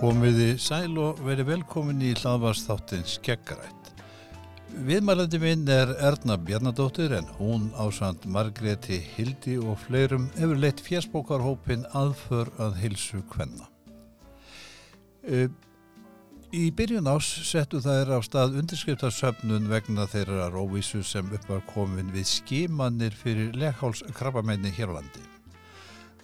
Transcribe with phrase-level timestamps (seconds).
[0.00, 3.90] Komiði sæl og verið velkomin í hlaðvarsþáttin Skeggarætt.
[4.86, 11.84] Viðmælandi minn er Erna Bjarnadóttir en hún ásand Margreti Hildi og fleirum hefur leitt fjersbókarhópin
[11.92, 13.68] aðför að hilsu kvenna.
[15.28, 22.24] Í byrjun ás settu þær á stað undirskriftarsöfnun vegna þeirra róvísu sem uppar komin við
[22.38, 25.29] skímanir fyrir leghálskrabbamenni hér á landi.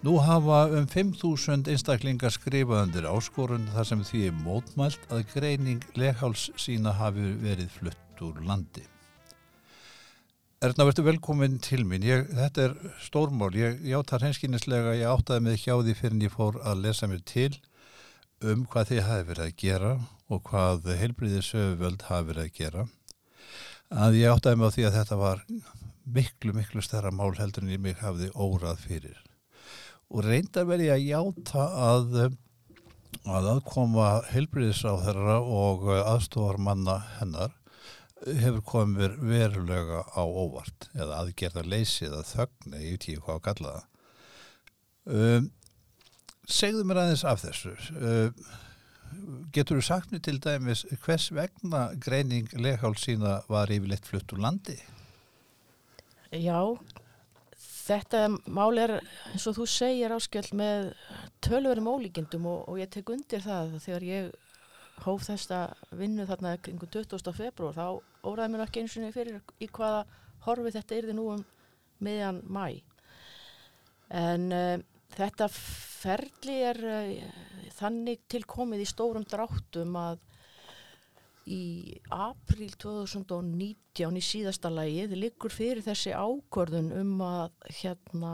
[0.05, 6.50] Nú hafa um 5.000 einstaklingar skrifaðandir áskorun þar sem því er mótmælt að greining legháls
[6.61, 8.85] sína hafi verið flutt úr landi.
[10.61, 12.04] Erna, verður velkomin til mín.
[12.04, 12.75] Ég, þetta er
[13.07, 13.54] stórmál.
[13.57, 17.23] Ég játar henskinislega, ég áttaði mig hjá því fyrir en ég fór að lesa mér
[17.25, 17.54] til
[18.45, 19.93] um hvað þið hafi verið að gera
[20.29, 22.85] og hvað heilbriðisöfuvöld hafi verið að gera.
[24.04, 25.46] Að ég áttaði á því að þetta var
[26.04, 29.25] miklu, miklu stærra mál heldur en ég mig hafði órað fyrir
[30.13, 32.19] og reyndar verið að játa að
[33.27, 37.55] að aðkoma helbriðis á þeirra og aðstofar manna hennar
[38.25, 43.39] hefur komið verulega á óvart eða aðgerða leysi eða þögn eða ég veit ekki hvað
[43.39, 45.51] að kalla það um,
[46.47, 48.47] segðu mér aðeins af þessu um,
[49.55, 54.77] getur þú sagt mér til dæmis hvers vegna greining leghálsína var yfirleitt flutt úr landi?
[56.31, 56.77] Já
[57.87, 60.89] Þetta mál er eins og þú segir áskjöld með
[61.45, 64.33] tölverum ólíkindum og, og ég tek undir það þegar ég
[65.05, 65.61] hóf þesta
[65.95, 67.33] vinnu þarna kringu 20.
[67.37, 67.87] februar þá
[68.27, 70.03] óraði mér ekki eins og fyrir í hvaða
[70.47, 71.45] horfi þetta yrði nú um
[72.03, 72.67] miðjan mæ.
[74.14, 74.79] En uh,
[75.17, 77.12] þetta ferli er uh,
[77.79, 80.23] þannig tilkomið í stórum dráttum að
[81.47, 88.33] í april 2019 í síðasta lagið liggur fyrir þessi ákvörðun um að hérna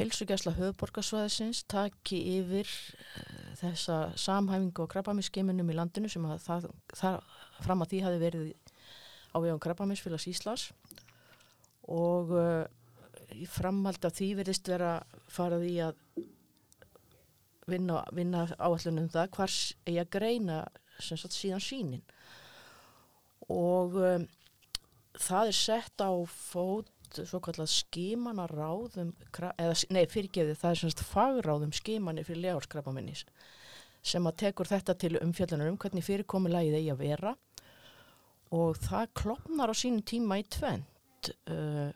[0.00, 7.18] helsugjæsla höfuborgarsvæðisins taki yfir uh, þessa samhæfingu og krabbaminsskeiminum í landinu sem að það, það
[7.66, 8.52] fram að því hafi verið
[9.30, 10.68] á vegum krabbaminsfélags Íslas
[11.90, 12.64] og uh,
[13.34, 15.00] í framhald af því verðist vera
[15.30, 15.98] farað í að
[17.70, 20.14] vinna, vinna áallunum það hvers eigi að
[21.00, 22.04] greina sagt, síðan sínin
[23.50, 24.26] og um,
[25.18, 26.90] það er sett á fót
[27.26, 33.16] svo kallað skimanaráðum eða, nei fyrirgefið það er semst fagráðum skimanir fyrir legarskrapaminni
[34.00, 37.34] sem að tekur þetta til umfjallunar um hvernig fyrirkomulagið eigi að vera.
[38.56, 41.90] Og það klopnar á sínum tíma í tvent uh,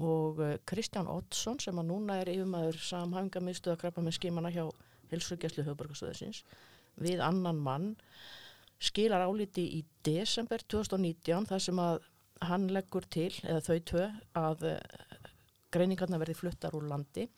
[0.00, 4.64] og uh, Kristján Oddsson sem að núna er yfirmaður samhæfingamisstöða krapaminn skimana hjá
[5.12, 6.42] Hilsugjæslu höfburgarstöðsins
[7.00, 7.92] við annan mann
[8.82, 12.02] skilar áliti í desember 2019 þar sem að
[12.44, 14.06] hann leggur til, eða þau tvö,
[14.36, 14.78] að uh,
[15.72, 17.28] greiningarna verði fluttar úr landi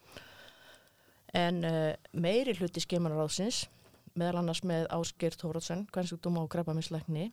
[1.37, 3.67] en uh, meiri hluti skemanaráðsins
[4.17, 7.29] meðal annars með Ásker Tórótsen, hvernsugdum á grafaminsleikni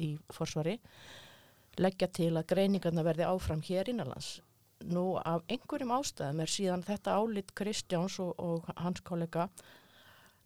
[0.00, 0.78] í forsvari
[1.80, 4.40] leggja til að greiningarna verði áfram hér innanlands.
[4.82, 9.48] Nú af einhverjum ástæðum er síðan þetta álit Kristjáns og, og hans kollega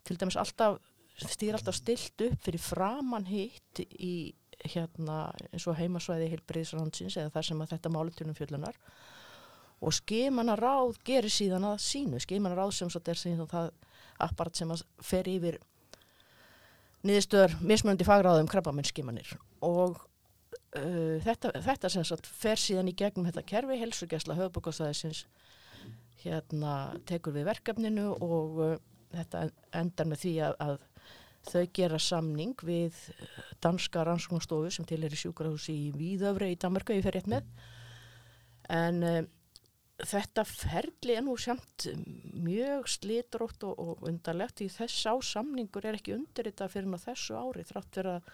[0.06, 0.80] til dæmis alltaf
[1.24, 4.34] stýr alltaf stilt upp fyrir framann hitt í
[4.66, 8.76] hérna eins og heimasvæði heilbreyðsrandsins eða þar sem að þetta málutunum fjöllunar
[9.84, 13.70] og skimana ráð gerir síðan að sínu, skimana ráð sem er síðan það
[14.24, 15.58] apparat sem að fer yfir
[17.06, 23.44] niðurstöður mismunandi fagráðum krabbamennskimanir og uh, þetta, þetta sem sagt fer síðan í gegnum þetta
[23.46, 25.26] kerfi helsugjæsla höfbúkastæðisins
[26.24, 28.76] hérna tekur við verkefninu og uh,
[29.14, 29.46] þetta
[29.76, 30.76] endar með því að, að
[31.46, 32.98] þau gera samning við
[33.62, 37.46] danska rannsóknarstofu sem til er í sjúkrahúsi í Víðöfri í Danmarku, ég fer rétt með.
[38.72, 39.28] En um,
[40.02, 41.86] þetta ferli er nú samt
[42.36, 47.38] mjög slitrótt og, og undarlegt því þess ásamningur er ekki undir þetta fyrir ná þessu
[47.38, 48.30] ári þrátt fyrir að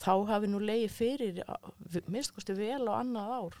[0.00, 1.42] þá hafi nú leiði fyrir
[2.08, 3.58] minnstakosti vel á annað ár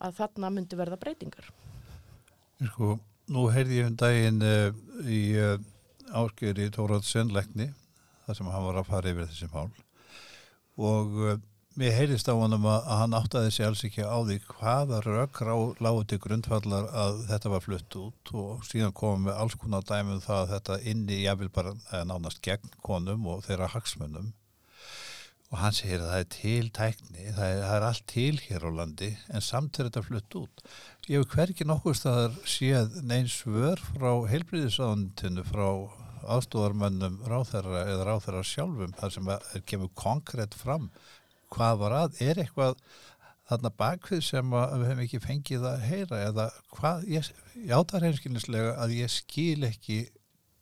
[0.00, 1.48] að þarna myndi verða breytingar.
[2.60, 2.94] Sko,
[3.30, 4.70] nú heyrði ég um daginn uh,
[5.06, 5.54] í uh,
[6.16, 7.70] áskeri Tórat Sennleikni
[8.26, 9.70] þar sem hann var að fara yfir þessi mál.
[10.80, 11.36] Og uh,
[11.78, 15.40] mér heyrðist á honum að, hann áttaði sig alls ekki á því hvaða rauk
[15.80, 18.34] lágu til grundfallar að þetta var flutt út.
[18.34, 22.42] Og síðan komum við alls konar dæmum það að þetta inni jáfnvel bara eh, nánast
[22.44, 24.32] gegn konum og þeirra hagsmunum
[25.50, 28.66] og hann segir að það er til tækni, það er, það er allt til hér
[28.66, 30.62] á landi en samt er þetta flutt út.
[31.10, 35.66] Ég hef hverki nokkuð staðar séð neins vör frá heilbríðisáðundinu frá
[36.30, 40.90] aðstofarmönnum ráþæra eða ráþæra sjálfum þar sem er kemur konkrétt fram
[41.50, 42.78] hvað var að, er eitthvað
[43.50, 48.76] þarna bakvið sem við hefum ekki fengið að heyra eða hvað, ég, ég átar heimskynnislega
[48.78, 50.04] að ég skil ekki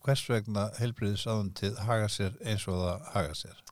[0.07, 3.68] hvers vegna heilbriðisáðundið haga sér eins og það haga sér?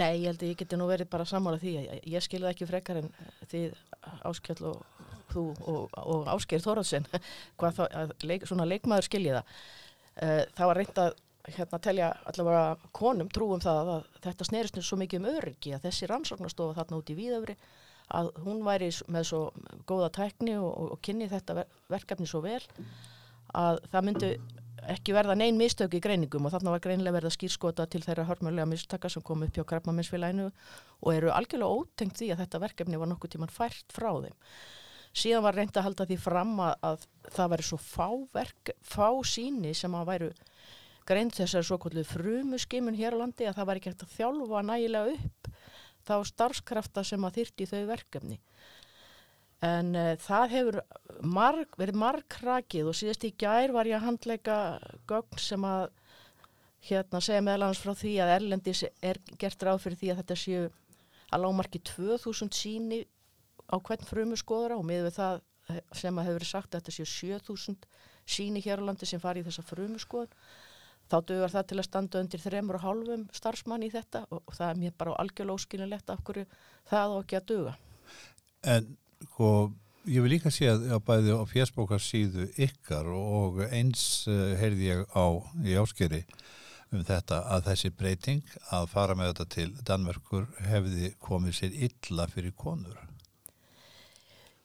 [0.00, 2.68] Nei, ég held að ég geti nú verið bara sammála því að ég skilði ekki
[2.68, 3.10] frekar en
[3.50, 3.64] því
[4.28, 4.84] Áskjöld og
[5.30, 7.08] þú og, og Ásker Þorðsson
[7.60, 9.58] hvað þá, leik, svona leikmaður skilji það.
[10.20, 11.12] Uh, það var reynd að
[11.50, 16.08] hérna telja allavega konum trúum það að þetta snerist svo mikið um öryggi að þessi
[16.10, 17.56] rannsóknastofa þarna út í Víðöfri
[18.20, 19.40] að hún væri með svo
[19.88, 22.60] góða tækni og, og kynni þetta verkefni svo vel
[23.56, 24.30] að það myndi
[24.88, 28.68] ekki verða neyn mistök í greiningum og þarna var greinilega verða skýrskota til þeirra hörmulega
[28.68, 33.10] mistaka sem kom upp hjá Krabmaminsfélaginu og eru algjörlega ótengt því að þetta verkefni var
[33.10, 34.36] nokkuð tíman fært frá þeim.
[35.10, 39.08] Síðan var reynd að halda því fram að, að það væri svo fá, verk, fá
[39.26, 40.30] síni sem að væru
[41.10, 45.16] greind þessari svo kvöldu frumuskimun hér á landi að það væri hægt að þjálfa nægilega
[45.16, 45.50] upp
[46.06, 48.38] þá starfskrafta sem að þyrti þau verkefni
[49.66, 50.78] en uh, það hefur
[51.20, 54.56] marg, verið margkrakið og síðast í gær var ég að handleika
[55.10, 55.90] gögn sem að
[56.88, 60.62] hérna segja meðlans frá því að Erlendis er gert ráð fyrir því að þetta séu
[61.30, 63.02] að lágmarki 2000 síni
[63.68, 65.42] á hvern frumu skoðara og miður við það
[65.94, 67.84] sem að hefur verið sagt að þetta séu 7000
[68.30, 70.32] síni hér á landi sem fari í þessa frumu skoðun.
[71.10, 74.56] Þá dögur það til að standa undir þremur og hálfum starfsmann í þetta og, og
[74.56, 76.44] það er mér bara algjörlega óskilinlegt af hverju
[76.90, 77.72] það og ekki að döga
[78.70, 78.86] En
[79.26, 79.70] sko,
[80.08, 85.26] ég vil líka sé að bæði á fjersbókarsíðu ykkar og eins uh, heyrði ég á
[85.66, 86.24] í áskeri
[86.90, 92.26] um þetta að þessi breyting að fara með þetta til Danmörkur hefði komið sér illa
[92.30, 92.98] fyrir konur.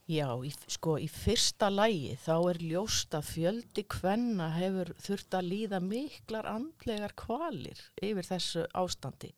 [0.05, 5.47] Já, í, sko í fyrsta lægi þá er ljóst að fjöldi hvenna hefur þurft að
[5.49, 9.31] líða miklar andlegar kvalir yfir þessu ástandi.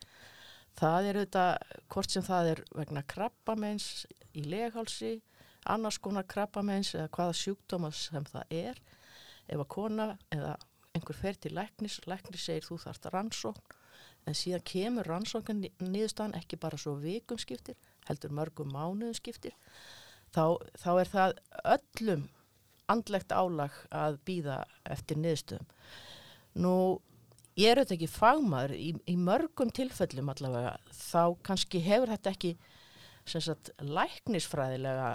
[0.78, 4.06] Það er auðvitað, hvort sem það er vegna krabbamenns
[4.38, 5.16] í leghálsi,
[5.74, 8.82] annars konar krabbamenns eða hvaða sjúkdóma sem það er.
[9.48, 10.54] Ef að kona eða
[10.98, 13.76] einhver fer til læknis, læknis segir þú þarft rannsókn,
[14.28, 17.78] en síðan kemur rannsókn nýðustan ekki bara svo vikum skiptir,
[18.10, 19.56] heldur mörgum mánuðum skiptir,
[20.36, 21.38] þá, þá er það
[21.76, 22.28] öllum
[22.92, 25.70] andlegt álag að býða eftir nýðustöðum.
[26.64, 26.76] Nú,
[27.58, 32.54] ég er auðvitað ekki fagmaður, í, í mörgum tilfellum allavega, þá kannski hefur þetta ekki
[33.28, 35.10] sagt, læknisfræðilega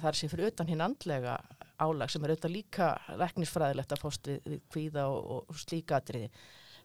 [0.00, 1.36] þar sem fyrir utan hinn andlega
[1.80, 2.88] álag sem er auðvitað líka
[3.20, 6.30] læknisfræðilegt að fóst við, við kvíða og, og slíka atriði.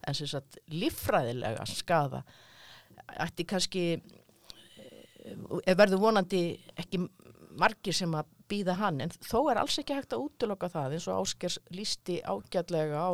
[0.06, 2.24] En sem sagt líffræðilega skada
[3.26, 6.44] ætti kannski eh, verður vonandi
[6.80, 7.02] ekki
[7.60, 9.02] margir sem að býða hann.
[9.04, 13.12] En þó er alls ekki hægt að útloka það eins og Áskers lísti ágjadlega á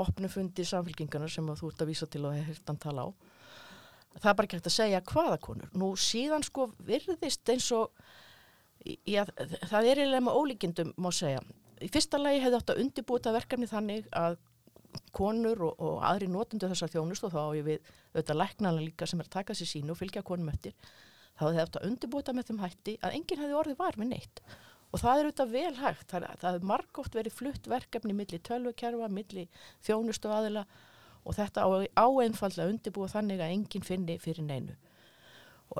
[0.00, 3.08] opnufundi samfélkingarna sem þú ert að vísa til og hefur hirtan tala á.
[4.18, 5.70] Það er bara ekki hægt að segja hvaða konur.
[5.78, 7.92] Nú síðan sko virðist eins og
[9.06, 9.24] já,
[9.70, 11.42] það er eiginlega með ólíkindum má segja.
[11.80, 14.38] Í fyrsta lagi hefði átt að undirbúta verkefni þannig að
[15.14, 19.06] konur og, og aðri notundu þessar þjónust og þá á ég við auðvitað læknarlega líka
[19.06, 20.74] sem er að taka sér sínu og fylgja konum eftir
[21.38, 24.42] þá hefði átt að undirbúta með þeim hætti að enginn hefði orðið var með neitt
[24.90, 29.10] og það er auðvitað vel hægt það, það hefði margóft verið flutt verkefni millir tölvukerfa,
[29.12, 30.64] millir þjónustu aðila
[31.20, 34.76] og þetta á einfallega undirbúa þannig að enginn finni fyrir neinu.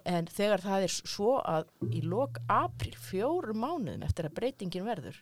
[0.07, 5.17] En þegar það er svo að í lok april, fjóru mánuðin eftir að breytingin verður,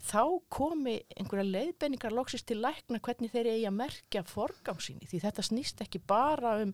[0.00, 0.22] þá
[0.52, 5.82] komi einhverja leiðbenningar loksist til lækna hvernig þeir eigi að merkja forgámsinni því þetta snýst
[5.84, 6.72] ekki bara um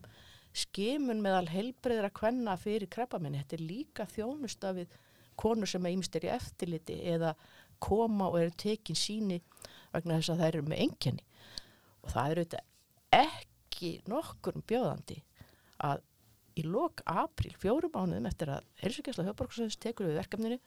[0.53, 4.93] skimun meðal helbreyðra hvenna fyrir kreppamenni, þetta er líka þjónusta við
[5.39, 7.33] konur sem er ímstir í eftirliti eða
[7.83, 9.41] koma og eru tekin síni
[9.93, 11.27] vegna þess að það eru með enginni
[12.03, 15.19] og það er auðvitað ekki nokkur bjóðandi
[15.83, 16.03] að
[16.59, 20.59] í lok april, fjórum mánuðum eftir að Heilsugjastla Hjóðborgsins tekur við verkefninu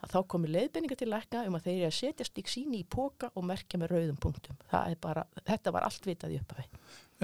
[0.00, 2.88] að þá komi leiðbenninga til lækna um að þeir eru að setja stík síni í
[2.88, 4.60] póka og merkja með rauðum punktum.
[5.02, 6.66] Bara, þetta var allt vitað í upphafi.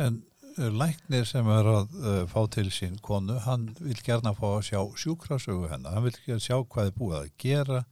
[0.01, 0.19] En
[0.57, 4.81] læknir sem er að uh, fá til sín konu, hann vil gerna fá að sjá
[5.03, 7.83] sjúkrasögu hennar, hann vil sjá hvað er búið að gera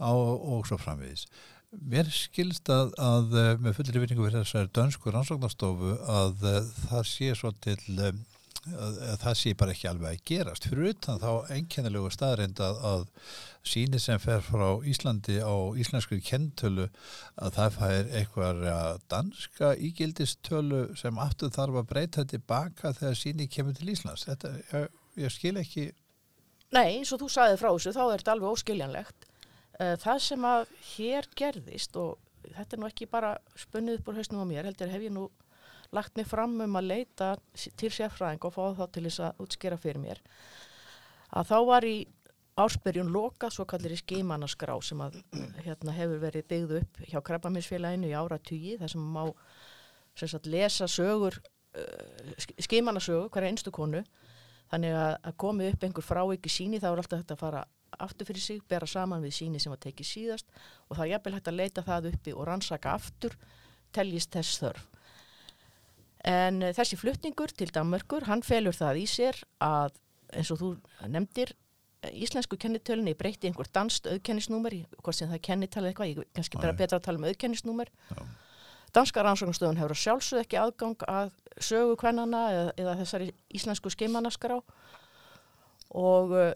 [0.00, 1.26] á, og svo framvegis.
[1.82, 6.68] Mér skilst að, að eh, með fullir vinningu fyrir þessari dönsku rannsóknarstofu að, að eh,
[6.84, 8.20] það sé svo til eh,
[8.72, 10.68] að, að það sé bara ekki alveg að gerast.
[10.70, 13.04] Fyrir utan þá einkennilegu staðrind að
[13.64, 16.88] síni sem fer frá Íslandi á íslensku kentölu
[17.40, 18.64] að það fær eitthvað
[19.12, 24.26] danska ígildistölu sem aftur þarf að breyta tilbaka þegar síni kemur til Íslands.
[24.28, 24.90] Þetta, ég,
[25.24, 25.86] ég skil ekki.
[26.74, 29.30] Nei, eins og þú sagði frá þessu, þá er þetta alveg óskiljanlegt.
[29.80, 34.20] Eh, það sem að hér gerðist og þetta er nú ekki bara spunnið upp úr
[34.20, 35.28] hausnum á mér, heldur hef ég nú
[35.94, 37.30] lagt mig fram um að leita
[37.78, 40.20] til sérfræðing og fá þá til þess að útskera fyrir mér
[41.34, 41.96] að þá var í
[42.60, 45.16] ársbyrjun loka svo kallir í skimannaskrá sem að
[45.64, 49.24] hérna, hefur verið byggð upp hjá krabbaminsfélaginu í ára tugi þar sem má
[50.14, 54.04] sem sagt, lesa sögur uh, skimannasögu hverja einstu konu
[54.70, 57.64] þannig að, að komi upp einhver fráviki síni þá er alltaf þetta að fara
[58.04, 60.48] aftur fyrir sig, bera saman við síni sem var tekið síðast
[60.88, 63.36] og það er jafnvel hægt að leita það uppi og rannsaka aftur
[63.94, 64.86] teljist þess þörf.
[66.28, 69.98] En uh, þessi flutningur til Danmörkur, hann felur það í sér að
[70.34, 70.70] eins og þú
[71.10, 71.54] nefndir
[72.12, 76.76] íslensku kennitölunni breyti einhver danst auðkennisnúmer, hvort sem það er kennitala eitthvað, ég kannski bara
[76.76, 77.92] betra að tala um auðkennisnúmer.
[78.94, 84.60] Danska rannsóknastöðun hefur sjálfsög ekki aðgang að sögu kvennana eða, eða þessari íslensku skimannaskrá
[85.94, 86.52] og uh,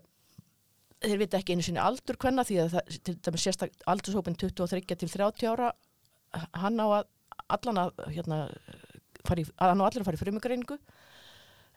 [1.02, 4.84] þeir vita ekki einu sinni aldur kvenna því að það, til dæmis sérstak aldurshópin 23
[4.94, 5.72] til 30 ára
[6.62, 7.10] hann á að
[7.48, 8.38] allan að hérna,
[9.26, 10.78] fari, að hann á allir í frumugreiningu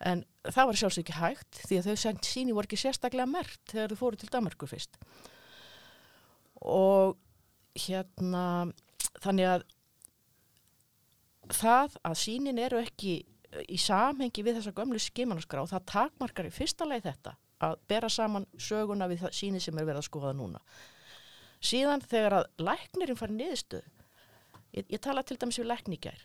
[0.02, 3.60] en það var sjálfsög ekki hægt því að þau sendt síni voru ekki sérstaklega mert
[3.70, 4.98] þegar þau fóru til Danmarkur fyrst.
[6.62, 7.16] Og
[7.78, 8.46] hérna
[9.22, 9.66] þannig að
[11.52, 13.20] það að sínin eru ekki
[13.68, 18.46] í samhengi við þessa gömlu skimanaskrá það takmarkar í fyrsta leið þetta að bera saman
[18.58, 20.62] söguna við síni sem er verið að skoða núna.
[21.62, 23.84] Síðan þegar að læknirinn fari niðurstöð
[24.74, 26.24] ég, ég tala til dæmis við lækningær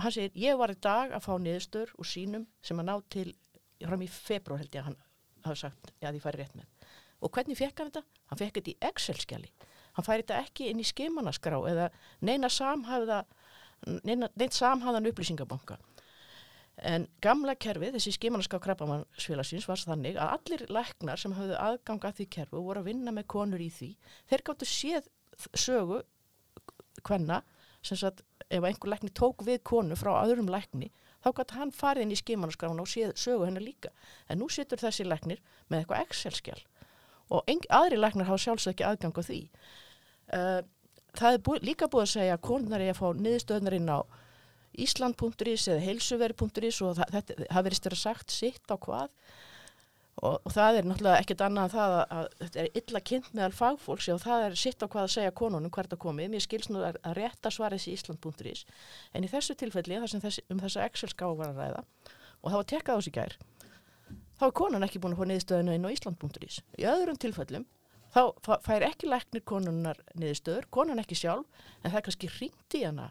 [0.00, 3.28] hann segir, ég var í dag að fá niðurstöður úr sínum sem að ná til
[3.82, 4.98] fram í februar held ég að hann
[5.44, 6.88] hafa sagt að ég færi rétt með.
[7.22, 8.20] Og hvernig fekk hann þetta?
[8.30, 9.52] Hann fekk þetta í Excel-skjali.
[9.96, 11.88] Hann færi þetta ekki inn í skimanaskrá eða
[12.24, 13.22] neina samhæfða
[14.06, 15.78] neina, neina samhæðan upplýsingabanka.
[16.88, 22.20] En gamla kerfið, þessi skimanaskrá krabbamannsfélagsins var þannig að allir læknar sem hafðu aðgang að
[22.20, 23.90] því kerfu voru að vinna með konur í því.
[24.30, 25.10] Þeir gáttu séð
[25.52, 26.00] sögu
[27.06, 27.42] hvenna
[27.84, 28.22] sem sagt
[28.52, 30.90] ef einhver lækni tók við konu frá öðrum lækni
[31.22, 33.92] þá gæti hann farið inn í skimanarskrána og séð sögu hennar líka.
[34.28, 36.62] En nú situr þessi læknir með eitthvað Excel-skjál
[37.32, 39.38] og aðri læknar hafa sjálfsög ekki aðgang á því.
[40.32, 40.58] Uh,
[41.16, 44.00] það er bú, líka búið að segja að konunar er að fá niðurstöðnar inn á
[44.82, 49.08] Ísland.is eða heilsuveri.is og það, það verist að vera sagt sitt á hvað
[50.22, 53.30] og, og það er náttúrulega ekkert annað en það að, að þetta er illa kynnt
[53.34, 56.30] meðal fagfólks og það er sitt á hvað að segja konunum hvert að komið.
[56.32, 58.64] Mér skils nú að, að rétta svara þessi Ísland.is
[59.12, 61.82] en í þessu tilfelli þessi, um þessa Excel-ská var að ræða
[62.42, 63.36] og það var tekkað á sig gær
[64.38, 66.60] þá er konun ekki búin að fá niðurstöðinu inn á Ísland.is.
[66.78, 67.66] Í öðrum tilfellum
[68.12, 68.22] þá
[68.62, 71.46] fær ekki læknir konunar niðurstöður, konun ekki sjálf
[71.82, 73.10] en það er kannski ringt í hana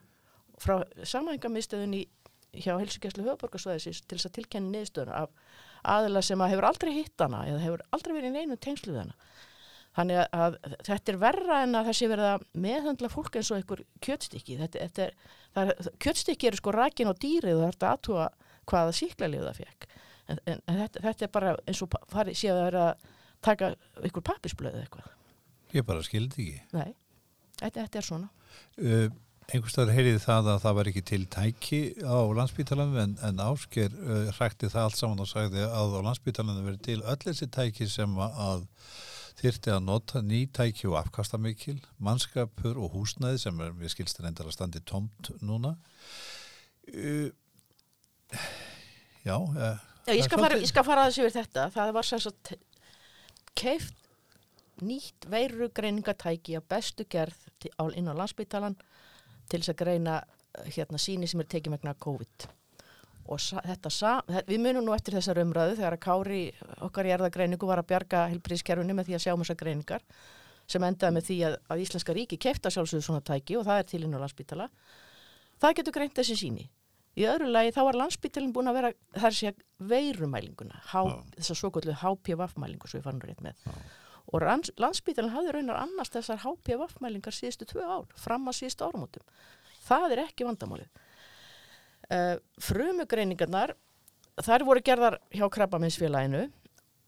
[0.61, 2.05] frá samhængamiðstöðunni
[2.51, 5.33] hjá helsugjæslu höfuborgarsvæðisins til þess að tilkenni niðurstöðuna af
[5.83, 9.03] aðila sem að hefur aldrei hitt hana eða hefur aldrei verið í einu tengslu við
[9.05, 9.31] hana.
[9.91, 12.31] Þannig að, að þetta er verra en að þessi verða
[12.63, 14.55] meðhandla fólk eins og einhver kjötstykki.
[14.61, 18.27] Þetta, þetta er, er, kjötstykki eru sko rækin á dýrið og þetta aðtúa
[18.71, 19.89] hvaða síklarlið það fekk.
[20.31, 23.09] En, en, þetta, þetta er bara eins og farið séu að vera að
[23.43, 25.11] taka einhver pappisblöðu eitthvað.
[25.75, 26.63] Ég bara skildi ekki.
[26.77, 26.95] Nei,
[27.59, 28.31] þetta, þetta er svona.
[28.79, 29.09] Uh,
[29.51, 34.31] einhverstaður heyriði það að það var ekki til tæki á landsbítalanum en, en Ásker uh,
[34.37, 38.17] hrækti það allt saman og sagði að á landsbítalanum verið til öll þessi tæki sem
[38.21, 38.65] að
[39.41, 44.27] þyrti að nota ný tæki og afkasta mikil, mannskapur og húsnæði sem er, við skilstum
[44.29, 45.75] endar að standi tomt núna.
[46.91, 47.31] Uh,
[49.21, 49.77] Já, uh,
[50.07, 51.65] Já ég, skal fara, fara að þessu yfir þetta.
[51.75, 52.53] Það var sem sagt
[53.57, 53.97] keift
[54.81, 57.37] nýtt veirugreiningatæki á bestu gerð
[57.93, 58.77] inn á landsbítalan
[59.51, 62.47] til þess að greina eh, hérna síni sem er tekið megna COVID.
[63.31, 63.91] Og þetta,
[64.49, 66.41] við munum nú eftir þessar umræðu þegar að Kári
[66.87, 70.03] okkar í erðagreiningu var að bjarga helbriðskerfunni með því að sjá um þessar greiningar
[70.71, 73.87] sem endaði með því að, að Íslenska ríki kefta sjálfsögðu svona tæki og það er
[73.91, 74.67] til inn á landsbytala
[75.61, 76.67] það getur greint þessi síni
[77.17, 79.51] í öðru lagi þá var landsbytalin búin að vera þar sé
[79.91, 83.65] veirumælinguna þess að svo gullu HPV-mælingu svo við fannum rétt með.
[83.65, 83.73] Já.
[84.29, 89.25] Og landsbytalin hafði raunar annars þessar HPV-mælingar síðustu tvö ár fram að síðustu áramótum.
[89.81, 91.01] Það er ekki vandamálið.
[92.11, 93.73] Uh, frumugreiningarnar
[94.43, 96.45] þar voru gerðar hjá krabbaminsfélaginu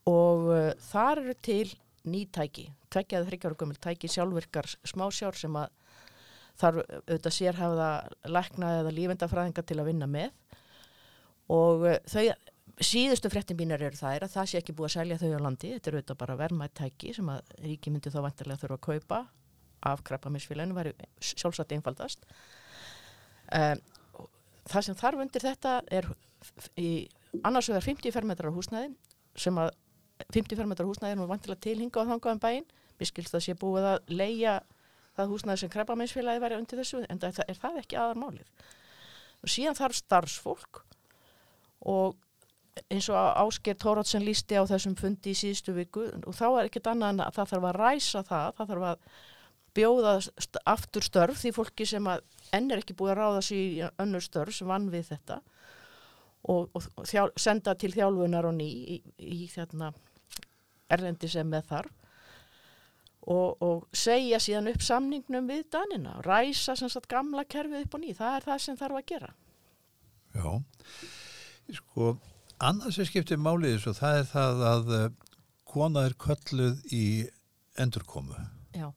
[0.10, 1.74] og uh, þar eru til
[2.08, 5.72] nýtæki tveggjaði þryggjára gömul tæki sjálfvirkar smásjár sem að
[6.60, 7.90] þar auðvitað sérhafa
[8.30, 10.34] lækna eða lífendafræðinga til að vinna með.
[11.52, 12.26] Og uh, þau
[12.88, 15.72] síðustu frettin bínar eru það að það sé ekki búið að selja þau á landi,
[15.76, 19.20] þetta eru auðvitað bara vermaðt tæki sem að ríki myndi þá vantarlega þurfa að kaupa
[19.84, 22.24] af krabbaminsfélaginu, væri sjálfsagt einfaldast.
[23.54, 23.82] Um,
[24.72, 26.08] það sem þarf undir þetta er
[26.80, 26.92] í
[27.44, 28.96] annars vegar 50 fermetrar húsnæðin
[29.36, 29.74] sem að
[30.32, 32.70] 50 fermetrar húsnæðin er vantilega tilhinga á þangaðan bæinn.
[33.00, 34.62] Við skilst að sé búið að leia
[35.18, 38.66] það húsnæði sem kreppameinsfélagi væri undir þessu en það er það ekki aðar málið
[39.44, 40.80] og síðan þarf starfsfólk
[41.92, 42.16] og
[42.90, 46.90] eins og Ásker Tóratsen lísti á þessum fundi í síðustu viku og þá er ekkert
[46.90, 49.08] annað en að það þarf að ræsa það, það þarf að
[49.74, 50.14] bjóða
[50.70, 54.58] aftur störf því fólki sem enn er ekki búið að ráða sér í önnur störf
[54.58, 55.40] sem vann við þetta
[56.50, 59.94] og, og, þjál, senda til þjálfunar og ný í, í þarna
[60.94, 62.00] erlendi sem með þarf
[63.24, 68.04] og, og segja síðan upp samningnum við danina, ræsa sem sagt gamla kerfið upp og
[68.04, 69.30] ný, það er það sem þarf að gera.
[70.34, 70.50] Já,
[71.78, 72.10] sko,
[72.70, 75.06] annars er skiptið málið svo það er það að uh,
[75.74, 77.06] kona er kölluð í
[77.82, 78.38] endurkomu.
[78.78, 78.88] Já.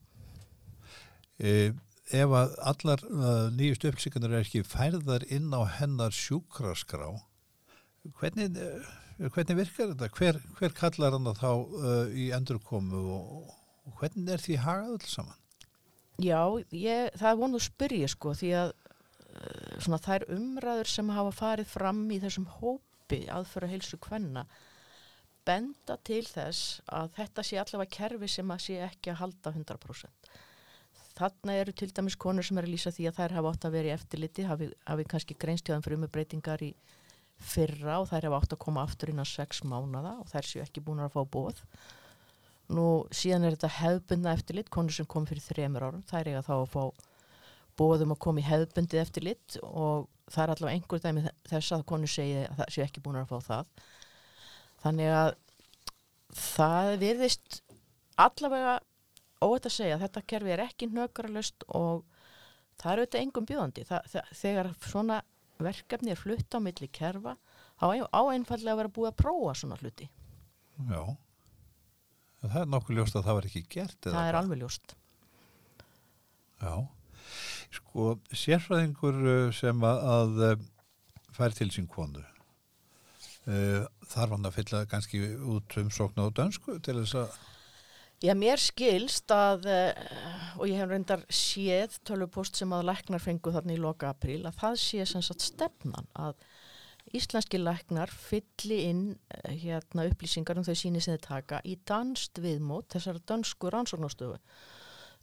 [1.41, 1.73] E,
[2.13, 7.11] ef að allar uh, nýjust upplýsingarnir er ekki færðar inn á hennar sjúkraskrá,
[8.21, 10.11] hvernig, uh, hvernig virkar þetta?
[10.17, 11.51] Hver, hver kallar hann þá
[12.13, 13.55] í endurkomu og
[13.87, 15.39] og hvernig er því hagað öll saman?
[16.23, 16.41] Já,
[16.73, 21.35] ég, það er vonuð að spyrja sko því að uh, svona þær umræður sem hafa
[21.37, 22.49] farið fram í þessum
[23.07, 24.47] hópi aðföra heilsu kvenna
[25.47, 30.31] benda til þess að þetta sé allavega kerfi sem að sé ekki að halda 100%.
[31.17, 33.77] Þannig eru til dæmis konur sem er að lýsa því að þær hafa átt að
[33.77, 36.73] vera í eftirliti, hafi, hafi kannski greinstjóðan fyrir umbreytingar í
[37.39, 40.83] fyrra og þær hafa átt að koma aftur innan 6 mánada og þær séu ekki
[40.83, 41.63] búin að fá bóð
[42.67, 46.41] Nú síðan er þetta hefbundna eftirlit, konur sem kom fyrir þremur árum, það er eiga
[46.43, 46.83] þá að fá
[47.77, 52.11] bóðum að koma í hefbundið eftirlit og það er allavega einhver dæmi þess að konur
[52.11, 53.71] segi að það séu ekki búin að fá það.
[54.83, 55.31] Þannig að
[56.37, 57.61] það virðist
[58.21, 58.77] allavega
[59.45, 62.05] óvægt að segja að þetta kerfi er ekki nökralust og
[62.81, 63.87] það er auðvitað engum bjóðandi.
[63.89, 65.21] Það, þegar svona
[65.63, 67.37] verkefni er flutt á milli kerfa,
[67.81, 70.09] þá á einfallega að vera búið að prófa svona hluti.
[70.91, 71.03] Já.
[72.47, 73.99] Það er nokkuð ljóst að það var ekki gert.
[74.07, 74.97] Það er alveg ljóst.
[76.61, 76.75] Já,
[77.79, 80.65] sko sérfræðingur uh, sem að, að uh,
[81.37, 85.23] fær til sín konu uh, þarf hann að fylla ganski
[85.57, 87.37] út um sóknu á dönsku til þess að
[88.25, 89.67] Já, mér skilst að,
[90.57, 94.57] og ég hef reyndar séð tölupost sem að læknar fengu þarna í loka apríl, að
[94.63, 96.39] það sé sem sagt stefnan að
[97.15, 102.41] íslenski læknar fylli inn eh, hérna, upplýsingar um þau síni sem þið taka í danst
[102.43, 104.39] viðmót þessar dansku rannsóknastöfu.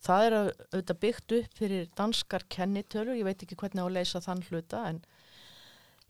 [0.03, 4.23] Það er auðvitað byggt upp fyrir danskar kennitölur, ég veit ekki hvernig á að leysa
[4.23, 5.03] þann hluta en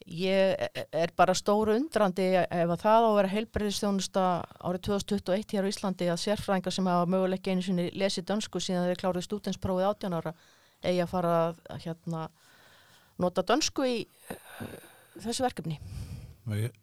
[0.10, 0.58] ég
[0.92, 4.24] er bara stóru undrandi ef að það á að vera heilbreyðistjónusta
[4.60, 8.90] árið 2021 hér á Íslandi að sérfræðingar sem hafa möguleik einu sinni lesið dansku síðan
[8.90, 10.34] þeir kláruði stútensprófið 18 ára
[10.84, 12.26] eigi að fara að hérna,
[13.22, 13.98] nota dansku í
[15.24, 15.80] þessu verkefni.
[16.60, 16.74] Ég,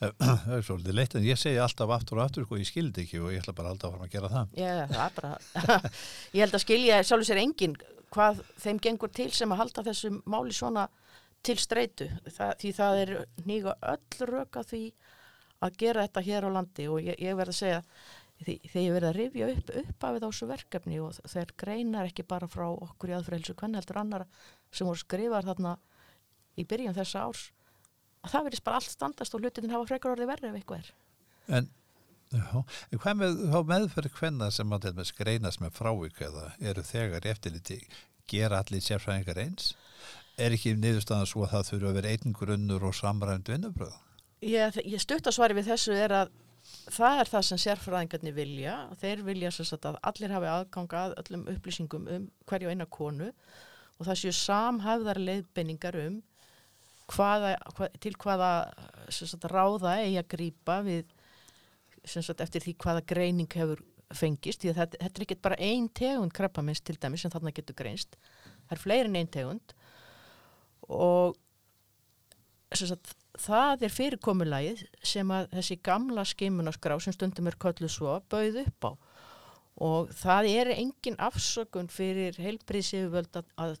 [0.00, 3.04] það er svolítið leitt en ég segi alltaf aftur og aftur og sko, ég skildi
[3.06, 4.56] ekki og ég ætla bara alltaf að fara að gera það.
[4.60, 5.78] Já, það er bara
[6.36, 7.76] ég held að skilja sjálfur sér engin
[8.16, 10.86] hvað þeim gengur til sem að halda þessu máli svona
[11.46, 12.10] til streitu.
[12.26, 13.14] Það, því það er
[13.46, 14.84] nýga öll röka því
[15.64, 17.82] að gera þetta hér á landi og ég, ég verð að segja
[18.44, 22.26] því, þegar ég verð að rifja upp upp af þessu verkefni og þeir greinar ekki
[22.28, 24.26] bara frá okkur í aðfrælsu hvernig heldur annar
[24.68, 25.76] sem voru skrifar þarna
[26.56, 27.46] í byrjun þessa árs
[28.26, 30.92] að það verðist bara allt standast og hlutin hafa frekar orðið verið ef eitthvað er.
[31.56, 31.68] En,
[32.34, 37.28] já, en hvað með meðferð hvenna sem að með skreinas með frávik eða eru þegar
[37.32, 37.80] eftirliti
[38.30, 39.74] gera allir sérfræðingar eins?
[40.36, 43.94] Er ekki niðurstaðan svo að það þurfa að vera einn grunnur og samrænd vinnubröð?
[44.44, 46.34] Ég, ég stutt að svari við þessu er að
[46.92, 48.74] það er það sem sérfræðingarnir vilja.
[49.00, 53.30] Þeir vilja að allir hafi aðganga að öllum upplýsingum um hverju eina konu
[53.96, 56.18] og það séu samhæfðar leiðbenningar um
[57.12, 58.50] hvaða, hvað, til hvaða
[59.14, 60.80] sagt, ráða eigi að grýpa
[62.46, 63.82] eftir því hvaða greining hefur
[64.14, 67.54] fengist því að þetta, þetta er ekki bara ein tegund krabbamins til dæmis sem þarna
[67.54, 68.18] getur greinst.
[68.66, 69.74] Það er fleirin ein tegund.
[70.86, 71.34] Og
[72.74, 78.62] sagt, það er fyrirkomulagið sem að þessi gamla skimunaskrá sem stundum er köllu svo bauð
[78.62, 78.92] upp á.
[79.86, 83.76] Og það er engin afsökun fyrir heilbriðsiföld að, að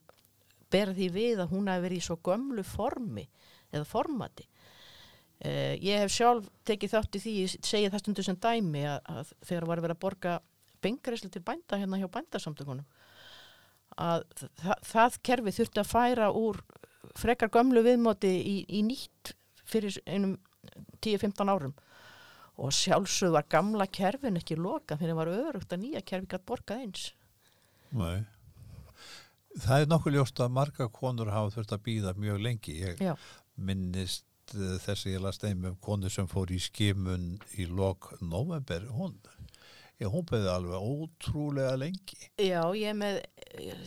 [0.72, 3.26] bera því við að hún hafi verið í svo gömlu formi
[3.72, 4.46] eða formati.
[5.36, 9.00] Uh, ég hef sjálf tekið þátt í því, ég segi það stundu sem dæmi að,
[9.12, 10.36] að þegar var að vera að borga
[10.84, 12.86] bengreislu til bænda hérna hjá bændasamtökunum
[13.96, 16.60] að það, það kerfi þurfti að færa úr
[17.16, 19.32] frekar gömlu viðmóti í, í nýtt
[19.66, 20.36] fyrir einum
[21.04, 21.74] 10-15 árum.
[22.56, 26.48] Og sjálfsög var gamla kerfin ekki loka þegar það var örugt að nýja kerfi gæti
[26.48, 27.10] borgað eins.
[27.96, 28.24] Nei
[29.56, 32.74] Það er nokkuð ljóst að marga konur hafa þurft að býða mjög lengi.
[32.82, 33.14] Ég Já.
[33.56, 38.10] minnist uh, þess að ég las þeim um konu sem fór í skimun í lok
[38.20, 38.84] november.
[38.92, 39.16] Hún,
[40.02, 42.20] ég, beði alveg ótrúlega lengi.
[42.36, 43.22] Já, ég með,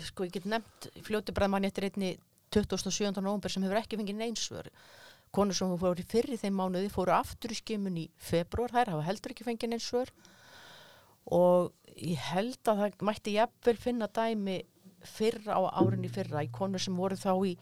[0.08, 2.16] sko ég get nefnt fljóti bræðmann eftir einni
[2.56, 3.14] 27.
[3.22, 4.74] november sem hefur ekki fengið neinsvör.
[5.30, 9.36] konur sem fóru fyrir þeim mánuði fóru aftur í skimun í februar, þær hafa heldur
[9.36, 10.10] ekki fengið eins svör
[11.30, 14.58] og ég held að það mætti jafnvel finna dæmi
[15.08, 17.54] fyrra á árinni fyrra í konur sem voru þá í,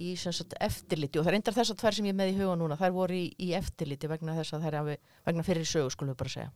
[0.00, 2.40] í sagt, eftirliti og það er endar þess að tvær sem ég er með í
[2.40, 4.80] huga núna, þær voru í, í eftirliti vegna þess að þær
[5.28, 6.50] vegna fyrir sögu skulum við bara segja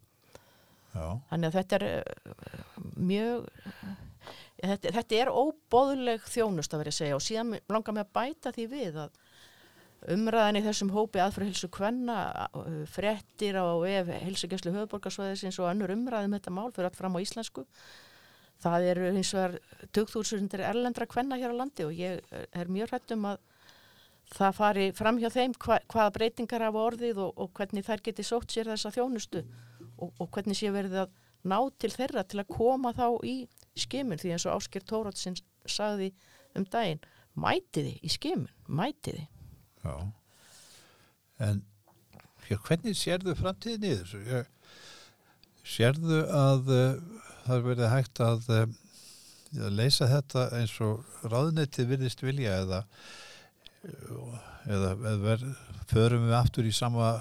[0.94, 1.06] Já.
[1.30, 3.46] Þannig að þetta er uh, mjög,
[4.62, 8.52] þetta, þetta er óbóðleg þjónust að vera að segja og síðan langar mig að bæta
[8.54, 9.20] því við að
[10.14, 15.94] umræðan í þessum hópi aðfra hilsu kvenna, uh, frettir á ef hilsugjastlu höfuborgarsvæðisins og annur
[15.96, 17.66] umræðum þetta mál fyrir allt fram á íslensku.
[18.64, 19.59] Það eru hins vegar
[19.96, 23.42] 2000 erlendra kvenna hér á landi og ég er mjög hrætt um að
[24.35, 28.24] það fari fram hjá þeim hva, hvaða breytingar hafa orðið og, og hvernig þær geti
[28.24, 31.12] sótt sér þessa þjónustu og, og hvernig sé verið að
[31.44, 33.37] ná til þeirra til að koma þá í
[33.77, 36.14] skimun því eins og Ásker Tórótsins sagði
[36.57, 37.03] um daginn
[37.37, 39.29] mætiði í skimun, mætiði
[39.85, 39.96] Já
[41.42, 41.64] en
[42.48, 44.42] já, hvernig sérðu framtíðin í þessu?
[45.64, 48.64] Sérðu að uh, það verið hægt að, uh,
[49.61, 52.83] að leysa þetta eins og ráðnetti virðist vilja eða
[53.85, 55.37] eða, eða
[55.90, 57.14] förum við aftur í sama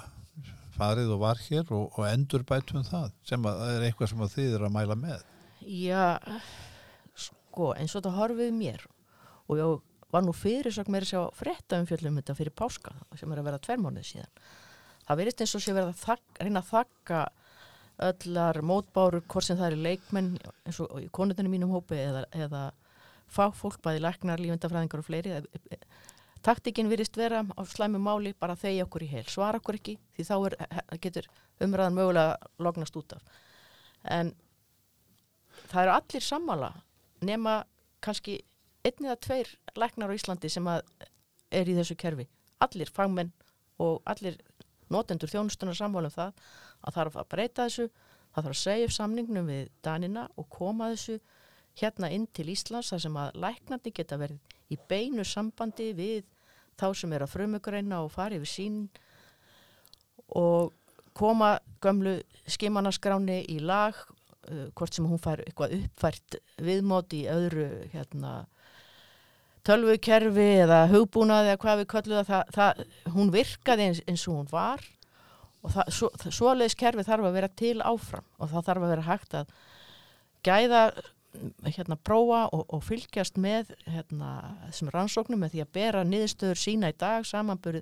[0.78, 4.36] farið og var hér og, og endur bætum það sem að, er eitthvað sem að
[4.38, 5.26] þið er að mæla með?
[5.64, 6.06] Já,
[7.28, 8.86] sko eins og þetta horfið mér
[9.48, 9.76] og ég
[10.14, 13.42] var nú fyrir svo mér að sjá frétta um fjöldum þetta fyrir páska sem er
[13.42, 14.34] að vera tverrmánuð síðan.
[15.04, 17.22] Það verist eins og sé verið að þakka, reyna að þakka
[18.02, 20.32] öllar mótbárur hvort sem það er leikmenn
[20.66, 22.64] eins og konundinu mínum hópi eða, eða
[23.34, 25.38] fagfólk, bæði læknar, lífendafræðingar og fleiri
[26.44, 30.26] taktikinn virist vera á slæmu máli bara þegja okkur í heil, svara okkur ekki því
[30.28, 30.56] þá er,
[31.02, 31.30] getur
[31.64, 33.22] umræðan mögulega lognast út af.
[34.04, 34.34] En
[35.72, 36.72] það eru allir sammála
[37.24, 37.62] nema
[38.04, 38.42] kannski
[38.84, 42.28] einn eða tveir læknar á Íslandi sem er í þessu kerfi.
[42.64, 43.32] Allir fagmenn
[43.80, 44.40] og allir
[44.92, 46.44] notendur þjónustunar sammála um það
[46.84, 47.88] að þarf að breyta þessu
[48.34, 51.20] það þarf að segja upp samningnum við Danina og koma þessu
[51.80, 56.26] hérna inn til Íslands þar sem að læknandi geta verið í beinu sambandi við
[56.80, 58.80] þá sem er að frumugreina og fara yfir sín
[60.34, 60.74] og
[61.18, 62.18] koma gömlu
[62.50, 68.44] skimannaskráni í lag uh, hvort sem hún fær eitthvað uppfært viðmót í öðru hérna
[69.68, 72.84] tölvukerfi eða hugbúnaði eða hvað við köllum það, það,
[73.16, 74.84] hún virkaði eins, eins og hún var
[75.64, 79.08] og það, svo, svoleiðis kerfi þarf að vera til áfram og það þarf að vera
[79.08, 79.54] hægt að
[80.44, 80.84] gæða
[81.66, 84.34] hérna prófa og, og fylgjast með hérna
[84.68, 87.82] þessum rannsóknum með því að bera niðurstöður sína í dag samanburð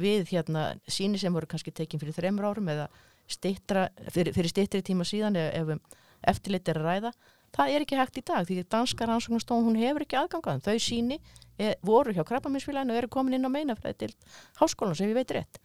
[0.00, 2.86] við hérna síni sem voru kannski tekinn fyrir þreymur árum eða
[3.30, 5.82] stittra, fyrir, fyrir stittri tíma síðan ef, ef um
[6.30, 7.12] eftirlit er að ræða
[7.56, 11.20] það er ekki hægt í dag því danska rannsóknastofn hún hefur ekki aðgangaðum þau síni
[11.60, 14.12] er, voru hjá krabbaminsfélaginu og eru komin inn á meinafræði til
[14.60, 15.60] háskólan sem við veit rétt.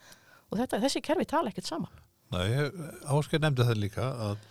[0.52, 2.02] Og þetta, þessi kerfi tala ekkert saman.
[2.34, 2.50] Nei,
[3.14, 4.42] Ásker nefndi það líka að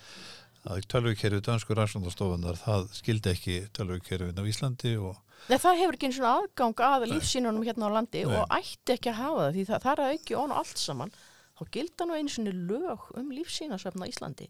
[0.64, 5.18] að tölvukerfið dansku rannsóndastofunar það skildi ekki tölvukerfið á Íslandi og
[5.50, 8.32] Nei, það hefur ekki eins og aðgang að lífsínunum hérna á landi Nei.
[8.32, 10.80] og ætti ekki að hafa það því það, það er að ekki ón og allt
[10.80, 11.12] saman
[11.58, 14.48] þá gilda nú eins og lög um lífsínasöfn á Íslandi.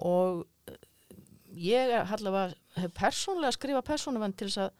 [0.00, 0.46] Og
[1.56, 4.72] ég allavega hef persónlega skrifað persónuvenn til þess að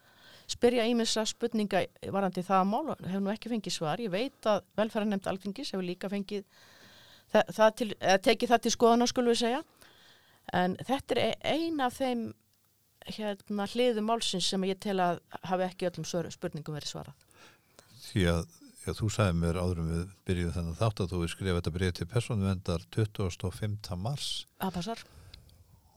[0.51, 4.65] spyrja ímessa spurninga varandi það að mála, hef nú ekki fengið svar ég veit að
[4.79, 6.43] velferðarnemnd alþingis hefur líka fengið
[7.31, 7.89] það, það til,
[8.27, 9.61] tekið það til skoðan skulum við segja
[10.57, 12.25] en þetta er eina af þeim
[13.09, 17.29] hérna, hliðu málsins sem ég tel að hafi ekki öllum spurningum verið svarað.
[18.01, 18.43] Því að
[18.83, 22.09] já, þú sagði mér áðurum við byrjuðum þennan þátt að þú skrifa þetta byrjuð til
[22.11, 23.97] persónuvendar 25.
[24.01, 24.29] mars.
[24.59, 25.03] Það passar.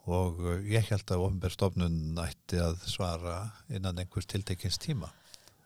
[0.04, 3.38] Og uh, ég held að ofnbærstofnun ætti að svara
[3.72, 5.10] innan einhvers tiltekins tíma.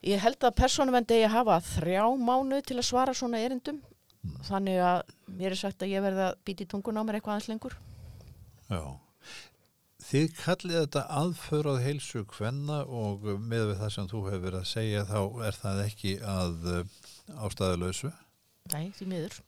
[0.06, 3.80] Ég held að persónuvendi eigi að hafa þrjá mánu til að svara svona erindum.
[4.22, 4.38] Mm.
[4.46, 7.50] Þannig að mér er sagt að ég verði að býti tungun á mér eitthvað aðeins
[7.50, 7.74] lengur.
[8.68, 8.82] Já,
[10.08, 14.70] þið kallið þetta aðförað heilsu hvenna og með við það sem þú hefur verið að
[14.72, 16.96] segja þá er það ekki að eh,
[17.48, 18.12] ástæðalösu.
[18.74, 19.38] Nei, því miður.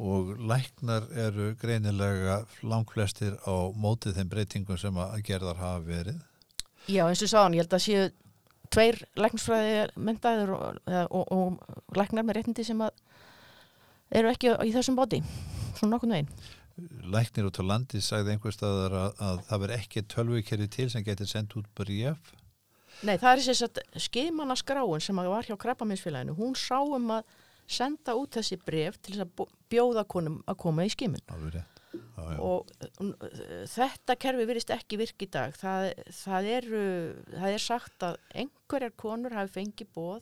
[0.00, 6.22] Og læknar eru greinilega langflestir á mótið þeim breytingum sem að gerðar hafa verið.
[6.88, 8.06] Já, eins og sáðan, ég held að séu
[8.72, 15.20] tveir læknarsfræði myndaður og, og, og læknar með reytindi sem eru ekki í þessum bóti,
[15.76, 16.30] svona nokkur neginn
[17.12, 21.04] læknir út á landi sagði einhver staðar að, að það verð ekki tölvukerri til sem
[21.04, 22.32] getur sendt út bríf
[23.06, 27.30] Nei, það er þess að skimanna skráin sem var hjá Krabbaminsfélaginu, hún sá um að
[27.70, 31.22] senda út þessi bref til þess að bjóða konum að koma í skimun.
[32.40, 32.70] Og
[33.70, 35.54] þetta kerfi virist ekki virk í dag.
[35.58, 36.68] Það, það, er,
[37.36, 40.20] það er sagt að einhverjar konur hafi fengið bóð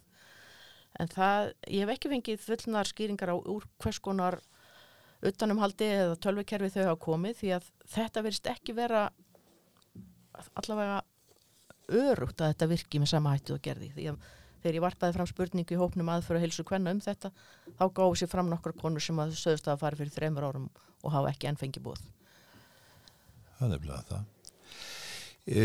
[0.99, 4.39] en það, ég hef ekki fengið fullnar skýringar á úr hvers konar
[5.29, 9.05] utanumhaldi eða tölvikerfi þau hafa komið því að þetta verist ekki vera
[10.59, 11.01] allavega
[11.89, 14.27] örugt að þetta virki með sama hættu og gerði því að
[14.62, 17.33] þegar ég varpaði fram spurningu í hópnum aðföru heilsu hvenna um þetta
[17.79, 20.68] þá gáði sér fram nokkra konur sem að sögust að fara fyrir þreymur árum
[21.03, 22.03] og hafa ekki ennfengi búið
[23.59, 24.27] Það er bleið að það.
[25.49, 25.62] E,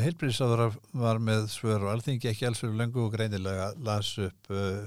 [0.00, 4.86] Heilbríðsáður var með svör og alþingi ekki alls fyrir lengu og greinilega las upp uh,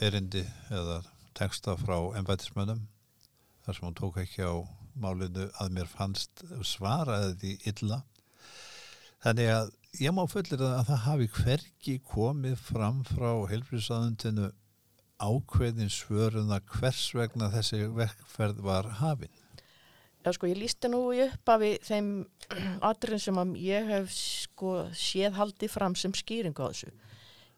[0.00, 1.02] erindi eða
[1.36, 2.80] texta frá ennbætismönnum
[3.66, 4.56] þar sem hún tók ekki á
[4.96, 8.00] málinu að mér fannst svaraði því illa.
[9.22, 14.50] Þannig að ég má fullir að það hafi hverki komið fram frá heilbríðsáðundinu
[15.22, 19.32] ákveðin svöruna hvers vegna þessi verkferð var hafinn
[20.22, 22.10] Já, sko, ég lísti nú upp af þeim
[22.90, 26.92] atriðin sem ég hef sko, séð haldið fram sem skýring á þessu.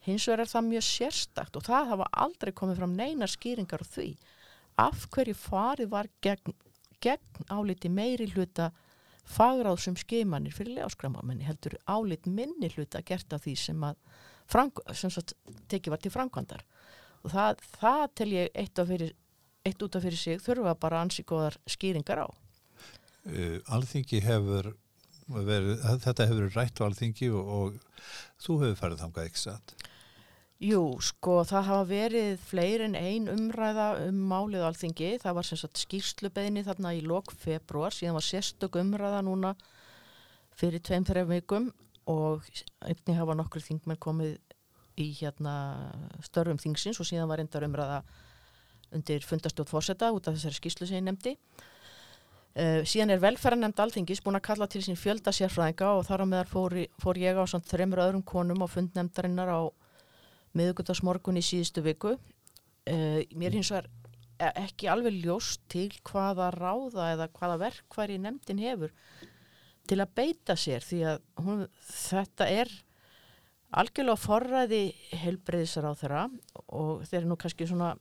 [0.04, 3.86] Hins vegar er það mjög sérstakt og það hafa aldrei komið fram neina skýringar á
[3.88, 4.08] því
[4.80, 6.56] af hverju farið var gegn,
[7.04, 8.70] gegn áliti meiri hluta
[9.24, 13.98] fagráð sem skeimanir fyrir ljáskramamenni heldur álit minni hluta gert af því sem að
[14.50, 15.12] frank, sem
[15.72, 16.64] tekið var til framkvæmdar
[17.24, 19.14] og það, það tel ég eitt, fyrir,
[19.64, 22.28] eitt út af fyrir sig þurfa bara ansi góðar skýringar á.
[23.24, 24.74] Uh, alþingi hefur
[25.24, 28.08] verið, þetta hefur rætt á alþingi og, og
[28.44, 29.76] þú hefur farið þangað ekki satt
[30.62, 35.58] Jú, sko, það hafa verið fleiri en ein umræða um málið alþingi, það var sem
[35.58, 39.56] sagt skýrslubeðni þarna í lok februar síðan var sérstök umræða núna
[40.54, 41.68] fyrir tveim þreif vikum
[42.06, 42.46] og
[42.86, 44.38] einnig hafa nokkur þingmenn komið
[45.02, 45.56] í hérna
[46.22, 48.02] störfum þingsins og síðan var endar umræða
[48.94, 51.36] undir fundastjótt fórseta út af þessari skýrslu sem ég nefndi.
[52.54, 56.26] Uh, síðan er velferðarnemnd alþingis búin að kalla til sín fjölda sérfræðinga og þar á
[56.30, 59.60] meðar fór, fór ég á þreymur öðrum konum á fundnemdarinnar á
[60.58, 62.16] miðugundarsmorgun í síðustu viku.
[62.84, 63.90] Uh, mér hins vegar
[64.38, 68.92] ekki alveg ljóst til hvaða ráða eða hvaða verkværi nefndin hefur
[69.88, 72.72] til að beita sér því að hún, þetta er
[73.74, 74.82] algjörlega forræði
[75.22, 76.24] helbreyðisar á þeirra
[76.66, 77.94] og þeir eru nú kannski svona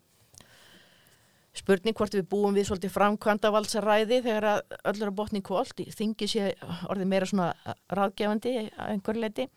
[1.54, 6.54] spurning hvort við búum við svolítið framkvæmda valsaræði þegar öllur á botni kvólt þingi sé
[6.90, 8.56] orðið meira svona ráðgefandi
[8.88, 9.50] einhver leiti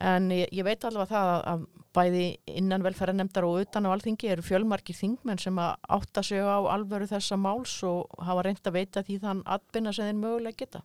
[0.00, 2.24] en ég, ég veit alveg það að bæði
[2.58, 7.08] innan velferðarnemdar og utan á alþingi eru fjölmarkir þingmenn sem að átta sig á alvöru
[7.10, 10.84] þessa máls og hafa reynd að veita því þann atbyrna sem þeir mögulega geta.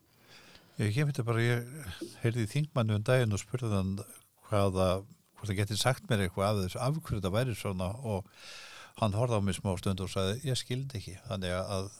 [0.82, 3.91] Ég kemur þetta bara, ég heyrði þingmannu um daginn og spurði hann
[4.49, 4.88] hvaða,
[5.38, 8.32] hvort það getið sagt mér eitthvað af þessu af hverju þetta væri svona og
[9.02, 11.91] hann horfði á mig smá stund og sagði ég skildi ekki, þannig að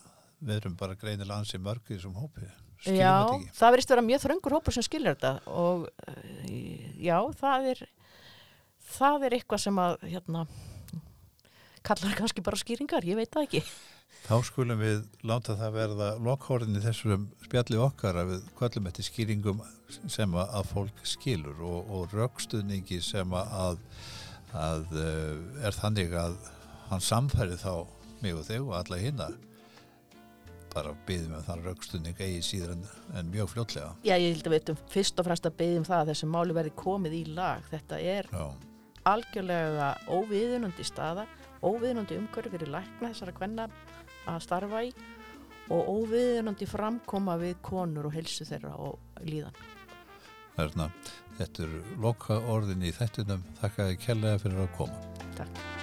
[0.44, 2.48] við erum bara greinilega ansið mörgir sem hópi
[2.84, 3.24] Já,
[3.56, 7.82] það verist að vera mjög þröngur hópur sem skiljar þetta og eh, já, það er
[8.94, 10.44] það er eitthvað sem að hérna
[11.84, 13.62] kallar kannski bara skýringar, ég veit það ekki.
[14.24, 19.08] Þá skulum við láta það verða lokhórið í þessum spjalli okkar að við kvöllum eftir
[19.08, 19.64] skýringum
[20.08, 23.82] sem að fólk skilur og, og raukstuðningi sem að,
[24.56, 26.38] að eh, er þannig að
[26.88, 27.84] hann samfæri þá
[28.22, 29.28] mig og þig og alla hinna
[30.74, 32.84] bara byggðum við þann raukstunning eigi síður en,
[33.18, 33.94] en mjög fljótlega.
[34.06, 36.56] Já, ég held að við veitum fyrst og fremst að byggðum það að þessi máli
[36.58, 37.66] verði komið í lag.
[37.70, 38.44] Þetta er Já.
[39.14, 41.26] algjörlega óviðunandi staða
[41.64, 43.68] óviðunandi umhverju fyrir lækna þessara kvenna
[44.28, 44.92] að starfa í
[45.72, 49.56] og óviðunandi framkoma við konur og helsu þeirra og líðan.
[50.54, 50.90] Þarna,
[51.34, 55.00] Þetta er loka orðin í þettunum Þakka þið kærlega fyrir að koma.
[55.34, 55.73] Takk